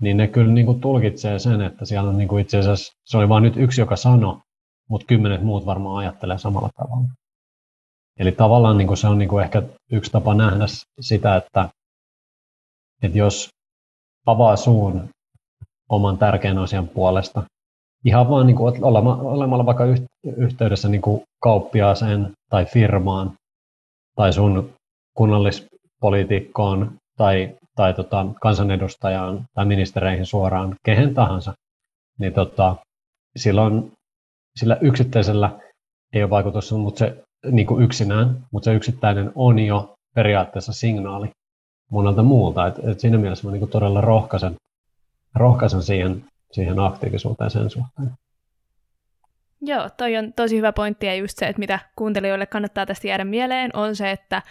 [0.00, 3.16] niin ne kyllä niin kuin tulkitsee sen, että siellä on niin kuin itse asiassa, se
[3.18, 4.40] oli vain nyt yksi, joka sanoi,
[4.88, 7.08] mutta kymmenet muut varmaan ajattelee samalla tavalla.
[8.18, 10.64] Eli tavallaan niin kuin se on niin kuin ehkä yksi tapa nähdä
[11.00, 11.68] sitä, että,
[13.02, 13.48] että jos
[14.26, 15.08] avaa suun
[15.88, 17.42] oman tärkeän asian puolesta.
[18.04, 19.84] Ihan vaan niin kuin olemalla vaikka
[20.36, 23.32] yhteydessä niin kuin kauppiaaseen tai firmaan
[24.16, 24.72] tai sun
[25.16, 31.52] kunnallispoliitikkoon tai, tai tota, kansanedustajaan tai ministereihin suoraan, kehen tahansa,
[32.18, 32.76] niin tota,
[33.36, 33.92] silloin
[34.56, 35.60] sillä yksittäisellä
[36.12, 41.30] ei ole vaikutusta, mutta se niin kuin yksinään, mutta se yksittäinen on jo periaatteessa signaali
[41.90, 42.66] monelta muulta.
[42.66, 44.54] Et, et siinä mielessä mä niin kuin todella rohkaisen,
[45.34, 48.10] rohkaisen siihen, siihen aktiivisuuteen sen suhteen.
[49.62, 53.24] Joo, toi on tosi hyvä pointti ja just se, että mitä kuuntelijoille kannattaa tästä jäädä
[53.24, 54.42] mieleen, on se, että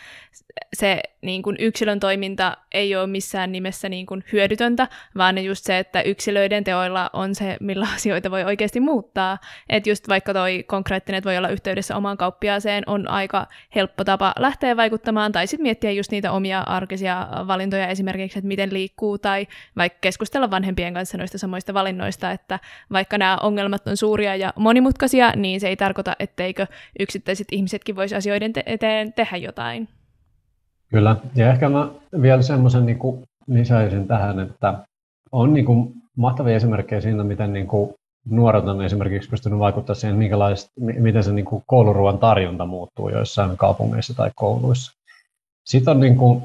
[0.74, 5.80] se niin kuin yksilön toiminta ei ole missään nimessä niin kuin hyödytöntä, vaan just se,
[5.80, 9.38] että yksilöiden teoilla on se, millä asioita voi oikeasti muuttaa.
[9.70, 14.78] Että just vaikka toi konkreettinen, voi olla yhteydessä omaan kauppiaaseen, on aika helppo tapa lähteä
[14.78, 19.98] vaikuttamaan, tai sitten miettiä just niitä omia arkisia valintoja esimerkiksi, että miten liikkuu, tai vaikka
[20.02, 22.60] keskustella vanhempien kanssa noista samoista valinnoista, että
[22.92, 24.99] vaikka nämä ongelmat on suuria ja monimutkaisia,
[25.36, 26.68] niin se ei tarkoita, etteikö
[27.00, 29.88] yksittäiset ihmisetkin voisi asioiden te- eteen tehdä jotain.
[30.90, 31.90] Kyllä, ja ehkä mä
[32.22, 33.00] vielä semmoisen niin
[33.48, 34.74] lisäisin tähän, että
[35.32, 37.94] on niin kuin mahtavia esimerkkejä siitä, miten niin kuin
[38.30, 40.18] nuoret on esimerkiksi pystynyt vaikuttamaan siihen,
[40.78, 44.92] miten se niin kuin kouluruoan tarjonta muuttuu joissain kaupungeissa tai kouluissa.
[45.66, 46.44] Sitten on, niin kuin,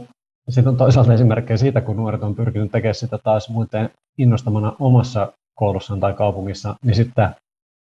[0.48, 5.32] sitten on toisaalta esimerkkejä siitä, kun nuoret on pyrkinyt tekemään sitä taas muiden innostamana omassa
[5.54, 7.28] koulussaan tai kaupungissa, niin sitten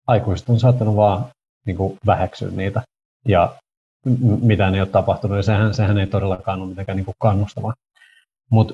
[0.09, 1.25] aikuiset on saattanut vaan
[1.65, 2.81] niin kuin väheksyä niitä
[3.27, 3.55] ja
[4.41, 7.73] mitään ei ole tapahtunut, ja sehän, sehän ei todellakaan ole mitenkään niin kuin kannustavaa.
[8.51, 8.73] Mutta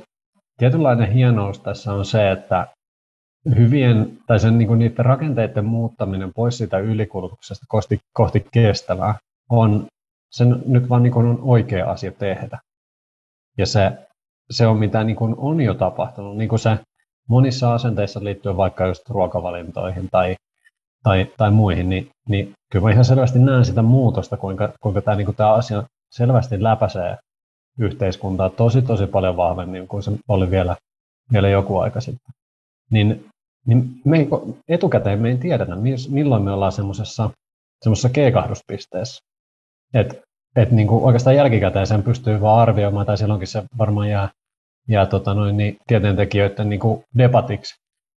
[0.58, 2.68] tietynlainen hienous tässä on se, että
[3.56, 9.16] hyvien, tai sen, niin kuin niiden rakenteiden muuttaminen pois siitä ylikulutuksesta kohti, kohti kestävää
[9.50, 9.88] on
[10.32, 12.60] sen nyt vaan niin kuin on oikea asia tehdä.
[13.58, 13.92] Ja se,
[14.52, 16.80] se on mitä niin kuin on jo tapahtunut, niin kuin se
[17.30, 20.36] monissa asenteissa liittyen vaikka just ruokavalintoihin tai
[21.06, 25.18] tai, tai muihin, niin, niin kyllä mä ihan selvästi näen sitä muutosta, kuinka, kuinka tämä,
[25.18, 27.18] niin kuin asia selvästi läpäisee
[27.80, 30.76] yhteiskuntaa tosi tosi paljon vahvemmin kuin se oli vielä,
[31.34, 32.34] vielä joku aika sitten.
[32.92, 33.26] Niin,
[33.68, 34.28] niin me
[34.68, 35.76] etukäteen me ei tiedetä,
[36.10, 37.30] milloin me ollaan semmoisessa
[37.82, 39.24] semmoisessa keikahduspisteessä.
[39.94, 40.16] Että
[40.56, 44.30] et niin kuin oikeastaan jälkikäteen sen pystyy vaan arvioimaan, tai silloinkin se varmaan jää,
[44.88, 47.76] jää tota noin, niin tieteentekijöiden niin kuin debatiksi.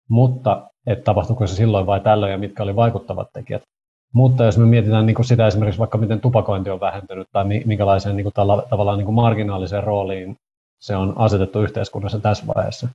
[0.09, 3.63] Mutta että tapahtuiko se silloin vai tällöin ja mitkä oli vaikuttavat tekijät.
[4.15, 8.17] Mutta jos me mietitään niin kuin sitä esimerkiksi vaikka miten tupakointi on vähentynyt tai minkälaiseen
[8.17, 10.37] niin kuin tällä, tavallaan niin kuin marginaaliseen rooliin
[10.81, 12.89] se on asetettu yhteiskunnassa tässä vaiheessa,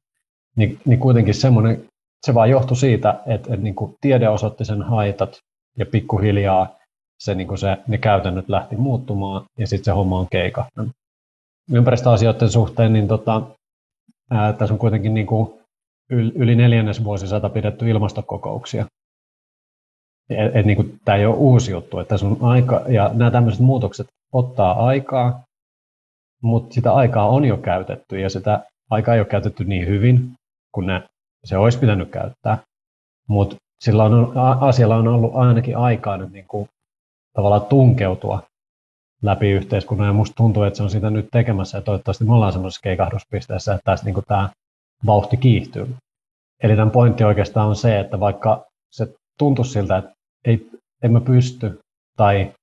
[0.55, 1.85] niin, niin kuitenkin semmoinen,
[2.25, 5.37] se vaan johtui siitä, että, että niin kuin tiede osoitti sen haitat
[5.77, 6.75] ja pikkuhiljaa
[7.19, 10.91] se, niin kuin se, ne käytännöt lähti muuttumaan ja sitten se homma on keikahtanut.
[11.71, 13.41] Ympäristöasioiden suhteen, niin tota,
[14.31, 15.60] ää, tässä on kuitenkin niin kuin
[16.11, 18.85] yli neljännesvuosisata pidetty ilmastokokouksia.
[20.65, 24.85] Niin kuin, tämä ei ole uusi juttu, että sun aika, ja nämä tämmöiset muutokset ottaa
[24.85, 25.43] aikaa,
[26.43, 30.31] mutta sitä aikaa on jo käytetty, ja sitä aikaa ei ole käytetty niin hyvin,
[30.71, 31.03] kun ne,
[31.43, 32.57] se olisi pitänyt käyttää.
[33.27, 36.69] Mutta sillä on, asialla on ollut ainakin aikaa nyt niin kuin,
[37.33, 38.43] tavallaan tunkeutua
[39.21, 42.53] läpi yhteiskunnan, ja musta tuntuu, että se on sitä nyt tekemässä, ja toivottavasti me ollaan
[42.53, 44.49] semmoisessa keikahduspisteessä, että tässä niin kuin, tämä
[45.05, 45.95] vauhti kiihtyy.
[46.63, 50.11] Eli tämän pointti oikeastaan on se, että vaikka se tuntuu siltä, että
[50.45, 50.69] ei,
[51.03, 51.79] en mä pysty,
[52.17, 52.53] tai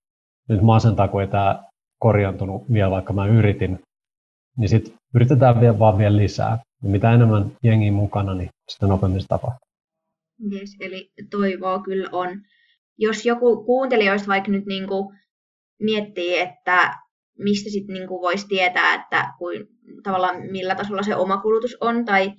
[0.49, 1.65] nyt masentaa, kun ei tämä
[1.99, 3.79] korjantunut vielä, vaikka mä yritin,
[4.57, 6.59] niin sitten yritetään vielä vaan vielä lisää.
[6.83, 9.69] Ja mitä enemmän jengi mukana, niin sitä nopeammin se tapahtuu.
[10.53, 12.29] Yes, eli toivoa kyllä on.
[12.99, 15.13] Jos joku kuuntelijoista vaikka nyt niinku
[15.83, 16.95] miettii, että
[17.39, 19.67] mistä sitten niinku voisi tietää, että kuin,
[20.03, 22.33] tavallaan millä tasolla se oma kulutus on tai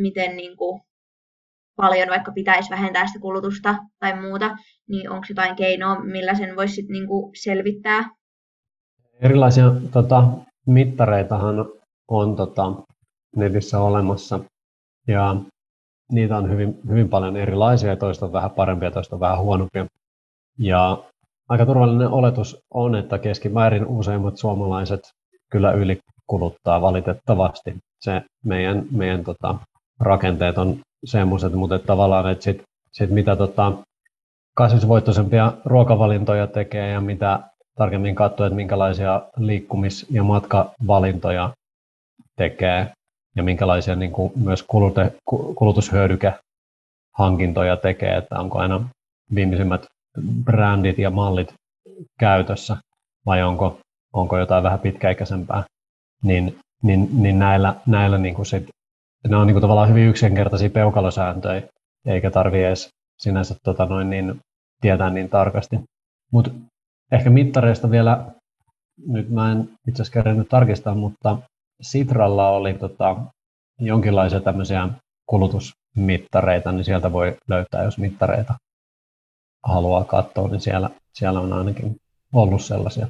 [0.00, 0.80] miten niinku
[1.76, 4.56] paljon vaikka pitäisi vähentää sitä kulutusta tai muuta,
[4.88, 8.10] niin onko jotain keinoa, millä sen voisi sit niinku selvittää?
[9.20, 10.28] Erilaisia tota,
[10.66, 11.66] mittareitahan
[12.08, 12.72] on tota,
[13.36, 14.40] netissä olemassa
[15.08, 15.36] ja
[16.12, 19.86] niitä on hyvin, hyvin paljon erilaisia, toista on vähän parempia, toista on vähän huonompia.
[20.58, 21.04] Ja
[21.48, 25.00] aika turvallinen oletus on, että keskimäärin useimmat suomalaiset
[25.50, 27.76] kyllä ylikuluttaa valitettavasti.
[28.00, 29.54] Se meidän, meidän tota,
[30.00, 33.72] rakenteet on semmoiset, mutta että tavallaan, että sit, sit mitä tota,
[34.54, 37.40] kasvisvoittoisempia ruokavalintoja tekee ja mitä
[37.74, 41.50] tarkemmin katsoo, että minkälaisia liikkumis- ja matkavalintoja
[42.36, 42.92] tekee
[43.36, 45.12] ja minkälaisia niin kuin myös kulute,
[45.54, 48.88] kulutushyödykehankintoja tekee, että onko aina
[49.34, 49.86] viimeisimmät
[50.44, 51.54] brändit ja mallit
[52.20, 52.76] käytössä
[53.26, 53.78] vai onko,
[54.12, 55.64] onko jotain vähän pitkäikäisempää,
[56.22, 58.68] niin, niin, niin näillä, näillä niin kuin sit
[59.28, 61.62] ne on niin kuin tavallaan hyvin yksinkertaisia peukalosääntöjä,
[62.06, 64.40] eikä tarvitse edes sinänsä tota noin, niin,
[64.80, 65.80] tietää niin tarkasti.
[66.32, 66.50] Mutta
[67.12, 68.24] ehkä mittareista vielä,
[69.06, 71.38] nyt mä en itse asiassa kerännyt tarkistaa, mutta
[71.80, 73.16] Sitralla oli tota,
[73.80, 74.88] jonkinlaisia tämmöisiä
[75.26, 78.54] kulutusmittareita, niin sieltä voi löytää, jos mittareita
[79.62, 82.00] haluaa katsoa, niin siellä, siellä on ainakin
[82.32, 83.06] ollut sellaisia.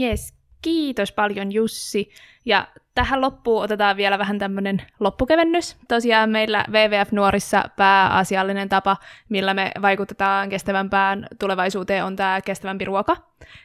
[0.00, 2.10] Yes, kiitos paljon Jussi.
[2.44, 5.76] Ja tähän loppuun otetaan vielä vähän tämmöinen loppukevennys.
[5.88, 8.96] Tosiaan meillä WWF-nuorissa pääasiallinen tapa,
[9.28, 13.16] millä me vaikutetaan kestävämpään tulevaisuuteen, on tämä kestävämpi ruoka.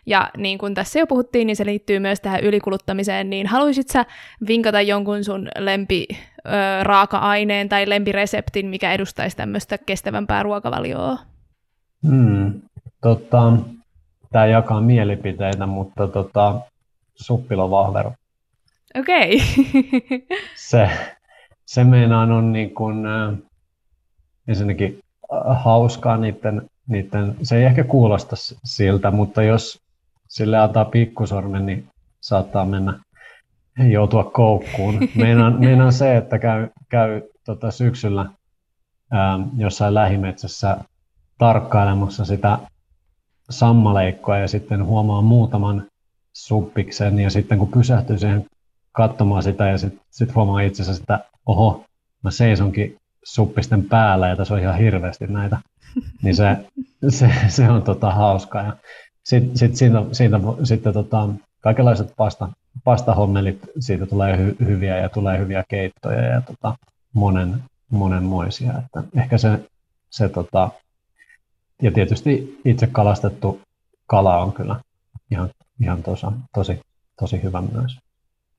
[0.06, 4.06] Ja niin kuin tässä jo puhuttiin, niin se liittyy myös tähän ylikuluttamiseen, niin haluaisit sä
[4.48, 6.08] vinkata jonkun sun lempi
[6.84, 11.18] raaka-aineen tai lempireseptin, mikä edustaisi tämmöistä kestävämpää ruokavalioa?
[12.08, 12.62] Hmm,
[13.02, 13.54] tota,
[14.32, 16.62] tämä jakaa mielipiteitä, mutta tota,
[17.16, 18.14] suppilovahvero.
[19.00, 19.36] Okei.
[19.36, 20.20] Okay.
[20.70, 20.90] se,
[21.66, 23.34] se meinaan on niin kuin, äh,
[24.48, 25.00] ensinnäkin
[25.34, 29.82] äh, hauskaa niiden, niiden, se ei ehkä kuulosta siltä, mutta jos
[30.28, 31.88] sille antaa pikkusormen, niin
[32.22, 33.00] saattaa mennä
[33.90, 35.00] joutua koukkuun.
[35.16, 38.26] Meinaan, meinaan se, että käy, käy tota syksyllä
[39.12, 40.78] ää, jossain lähimetsässä
[41.38, 42.60] tarkkailemassa sitä
[43.50, 45.88] sammaleikkoa ja sitten huomaa muutaman
[46.34, 48.46] suppiksen ja sitten kun pysähtyy siihen
[48.92, 51.86] katsomaan sitä ja sitten sit huomaa itse asiassa, että oho,
[52.24, 55.58] mä seisonkin suppisten päällä ja tässä on ihan hirveästi näitä,
[56.22, 56.58] niin se,
[57.18, 58.64] se, se on tota hauskaa.
[58.64, 58.74] Ja
[59.24, 61.30] sitten sit siitä, siitä, sitten tota,
[61.62, 62.50] kaikenlaiset pasta,
[62.84, 66.76] pastahommelit, siitä tulee hy, hyviä ja tulee hyviä keittoja ja tota,
[67.14, 68.74] monen, monenmoisia.
[68.86, 69.60] Että ehkä se,
[70.10, 70.70] se tota,
[71.82, 73.62] ja tietysti itse kalastettu
[74.08, 74.80] kala on kyllä
[75.32, 75.50] ihan,
[75.82, 76.80] ihan tosa, tosi,
[77.20, 78.00] tosi hyvä myös.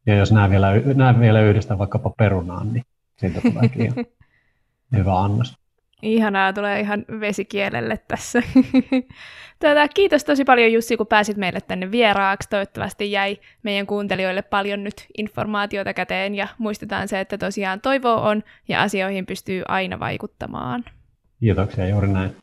[0.06, 2.84] Ja jos nämä vielä, nämä vielä yhdistää vaikkapa perunaan, niin
[3.16, 4.04] siitä tuleekin ihan
[4.96, 5.56] hyvä annos.
[6.02, 8.42] Ihanaa, tulee ihan vesikielelle tässä.
[9.58, 12.48] Tätä, kiitos tosi paljon Jussi, kun pääsit meille tänne vieraaksi.
[12.48, 18.42] Toivottavasti jäi meidän kuuntelijoille paljon nyt informaatiota käteen ja muistetaan se, että tosiaan toivo on
[18.68, 20.84] ja asioihin pystyy aina vaikuttamaan.
[21.40, 22.36] Kiitoksia, juuri näin.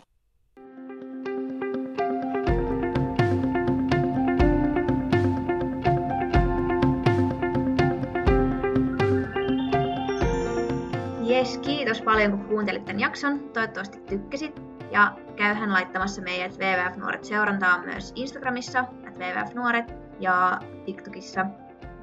[11.43, 13.39] Jes, kiitos paljon kun kuuntelit tämän jakson.
[13.39, 14.61] Toivottavasti tykkäsit.
[14.91, 21.45] Ja käyhän laittamassa meidät WWF Nuoret seurantaan myös Instagramissa, at WWF Nuoret, ja TikTokissa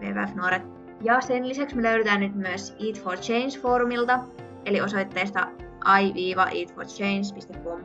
[0.00, 0.62] WWF Nuoret.
[1.00, 4.18] Ja sen lisäksi me löydetään nyt myös Eat for Change-foorumilta,
[4.64, 5.48] eli osoitteesta
[6.00, 7.80] i-eatforchange.com.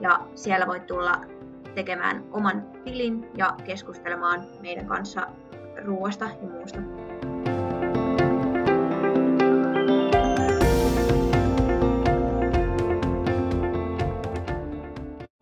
[0.00, 1.20] Ja siellä voit tulla
[1.74, 5.26] tekemään oman tilin ja keskustelemaan meidän kanssa
[5.84, 6.80] ruoasta ja muusta.